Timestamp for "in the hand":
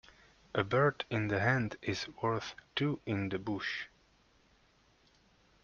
1.11-1.77